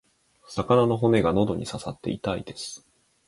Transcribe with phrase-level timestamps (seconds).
[0.49, 2.83] 魚の骨が喉に刺さって痛いです。